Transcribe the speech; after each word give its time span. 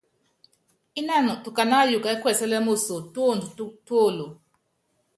Ínanɔ 0.99 1.33
tukaná 1.43 1.75
ayuukɔ 1.83 2.07
ɛ́ 2.13 2.19
kuɛsɛ́lɛ́ 2.21 2.63
moso, 2.67 2.95
túopdo 3.13 3.63
túolo. 3.85 4.27